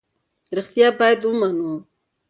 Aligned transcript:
رښتیا 0.57 0.87
باید 0.99 1.19
ومنو. 1.23 1.73